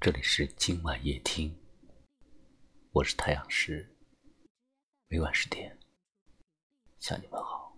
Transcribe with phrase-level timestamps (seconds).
[0.00, 1.54] 这里是今晚夜听，
[2.90, 3.86] 我是太阳石，
[5.08, 5.78] 每晚十点
[6.98, 7.76] 向你们好。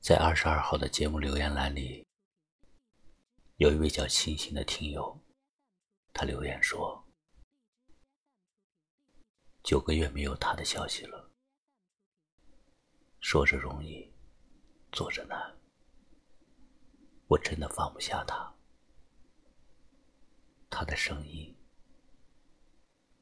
[0.00, 2.04] 在二十二号的节目留言栏里，
[3.58, 5.16] 有一位叫星星的听友，
[6.12, 7.06] 他留言说
[9.62, 11.30] ：“九个月没有他的消息了，
[13.20, 14.12] 说着容易，
[14.90, 15.56] 做着难。”
[17.32, 18.54] 我真的放不下他，
[20.68, 21.56] 他的声音、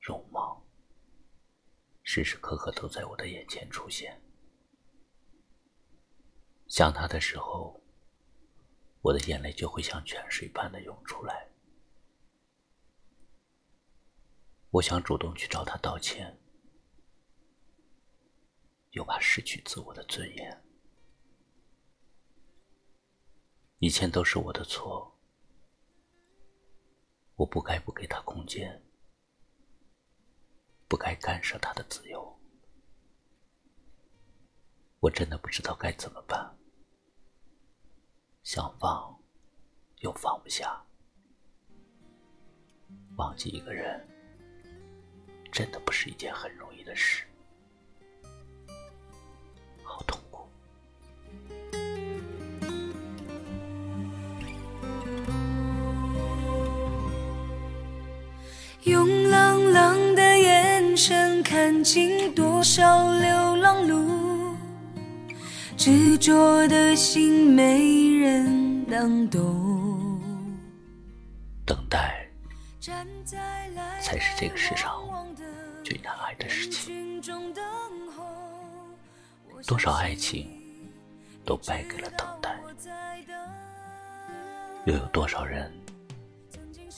[0.00, 0.66] 容貌，
[2.02, 4.20] 时时刻刻都在我的眼前出现。
[6.66, 7.80] 想他的时候，
[9.00, 11.48] 我的眼泪就会像泉水般的涌出来。
[14.70, 16.36] 我想主动去找他道歉，
[18.90, 20.64] 又怕失去自我的尊严。
[23.82, 25.18] 以前都是我的错，
[27.36, 28.84] 我不该不给他空间，
[30.86, 32.38] 不该干涉他的自由。
[34.98, 36.54] 我真的不知道该怎么办，
[38.42, 39.18] 想放
[40.00, 40.84] 又放不下，
[43.16, 44.06] 忘记一个人
[45.50, 47.26] 真的不是一件很容易的事。
[58.84, 64.56] 用冷冷的眼神看尽多少流浪路，
[65.76, 70.18] 执着的心没人能懂。
[71.66, 72.26] 等待，
[74.00, 74.90] 才是这个世上
[75.84, 77.20] 最难挨的事情。
[79.66, 80.48] 多少爱情
[81.44, 82.58] 都败给了等待，
[84.86, 85.70] 又有多少人？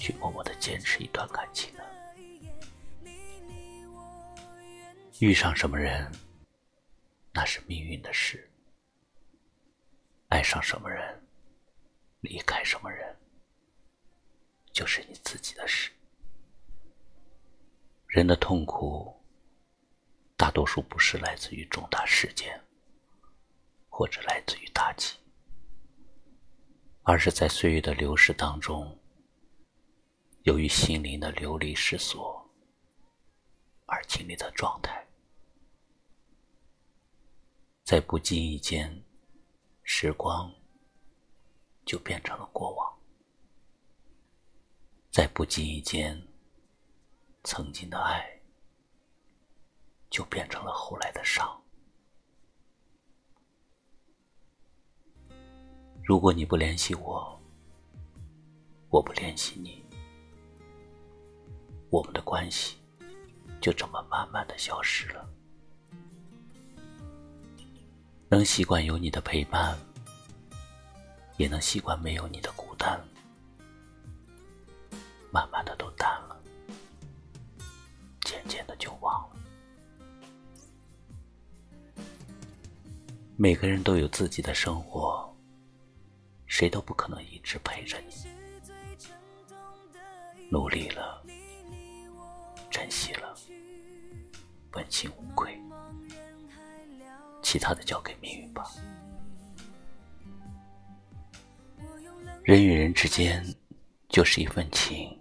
[0.00, 1.84] 去默默的坚持一段感情呢？
[5.18, 6.10] 遇上什么人，
[7.30, 8.38] 那是命运的事；
[10.28, 11.22] 爱上什么人，
[12.22, 13.14] 离开什么人，
[14.72, 15.90] 就是你自己的事。
[18.06, 19.14] 人的痛苦，
[20.38, 22.58] 大多数不是来自于重大事件，
[23.90, 25.18] 或者来自于打击，
[27.02, 28.96] 而是在岁月的流逝当中。
[30.44, 32.42] 由于心灵的流离失所
[33.84, 35.06] 而经历的状态，
[37.84, 39.04] 在不经意间，
[39.82, 40.50] 时光
[41.84, 42.98] 就变成了过往；
[45.10, 46.26] 在不经意间，
[47.44, 48.40] 曾经的爱
[50.08, 51.62] 就变成了后来的伤。
[56.02, 57.38] 如果你不联系我，
[58.88, 59.84] 我不联系你。
[61.90, 62.78] 我们的关系
[63.60, 65.28] 就这么慢慢的消失了。
[68.28, 69.76] 能习惯有你的陪伴，
[71.36, 73.00] 也能习惯没有你的孤单，
[75.32, 76.40] 慢慢的都淡了，
[78.20, 79.36] 渐渐的就忘了。
[83.36, 85.28] 每个人都有自己的生活，
[86.46, 88.14] 谁都不可能一直陪着你。
[90.50, 91.20] 努力了。
[94.80, 95.60] 问心无愧，
[97.42, 98.64] 其他的交给命运吧。
[102.42, 103.44] 人与人之间，
[104.08, 105.20] 就是一份情，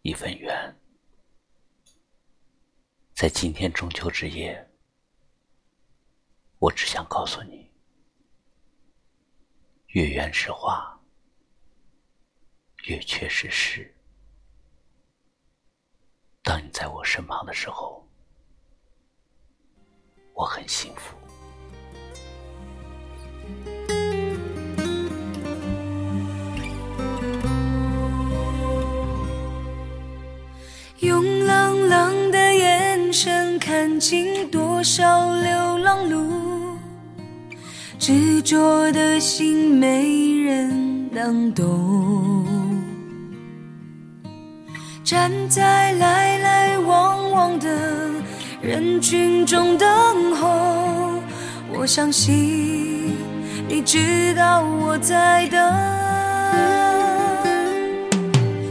[0.00, 0.74] 一份缘。
[3.12, 4.66] 在今天中秋之夜，
[6.58, 7.70] 我只想告诉你：
[9.88, 10.98] 月圆是话，
[12.86, 13.94] 月缺是诗。
[16.42, 18.03] 当你在我身旁的时候，
[20.34, 21.14] 我很幸福。
[30.98, 36.76] 用冷冷的眼神看尽多少流浪路，
[37.98, 42.44] 执着的心没人能懂。
[45.04, 47.68] 站在来来往往的
[48.64, 51.20] 人群中等候，
[51.70, 53.14] 我相信
[53.68, 55.60] 你知道我在等。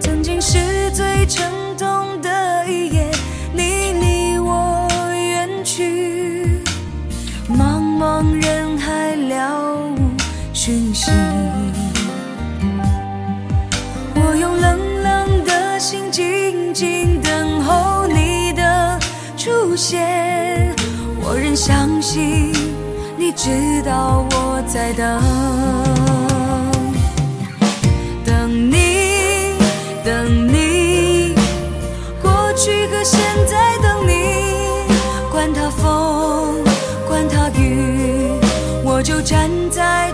[0.00, 3.10] 曾经是最沉痛的一夜，
[3.52, 6.62] 你离我远去，
[7.48, 10.12] 茫茫人海了无
[10.52, 11.10] 讯息。
[14.14, 17.19] 我用冷冷的心静静。
[19.80, 20.76] 现。
[21.22, 22.52] 我仍相信
[23.16, 25.22] 你知道我在等，
[28.22, 29.54] 等你，
[30.04, 31.34] 等你，
[32.20, 34.12] 过去和现在等你，
[35.32, 36.62] 管他风，
[37.08, 38.32] 管他雨，
[38.84, 40.12] 我就站在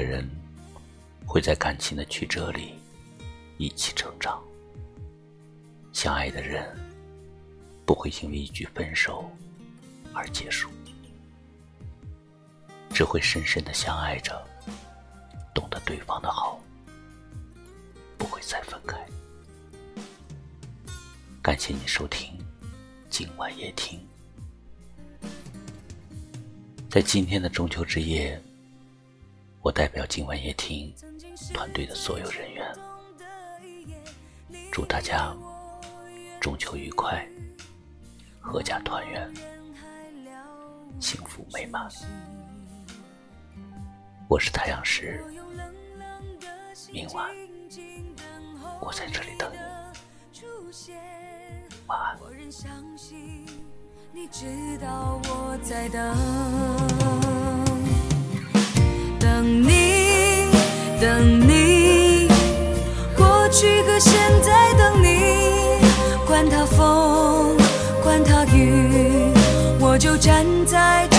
[0.00, 0.26] 的人
[1.26, 2.74] 会在感情的曲折里
[3.58, 4.42] 一起成长，
[5.92, 6.74] 相爱的人
[7.84, 9.30] 不会因为一句分手
[10.14, 10.70] 而结束，
[12.94, 14.42] 只会深深的相爱着，
[15.54, 16.58] 懂得对方的好，
[18.16, 18.96] 不会再分开。
[21.42, 22.32] 感谢你收听
[23.10, 24.00] 今晚夜听，
[26.88, 28.42] 在今天的中秋之夜。
[29.62, 30.90] 我代表今晚夜听
[31.52, 32.74] 团队的所有人员，
[34.72, 35.36] 祝大家
[36.40, 37.28] 中秋愉快，
[38.42, 39.30] 阖家团圆，
[40.98, 41.86] 幸福美满。
[44.28, 45.22] 我是太阳石，
[46.90, 47.28] 明晚
[48.80, 49.58] 我在这里等你，
[51.86, 52.18] 晚安。
[55.92, 57.39] 等
[59.50, 60.48] 你，
[61.00, 62.28] 等你，
[63.16, 64.12] 过去和现
[64.42, 65.84] 在等你，
[66.26, 67.56] 管他风，
[68.02, 69.32] 管他雨，
[69.80, 71.09] 我就站在。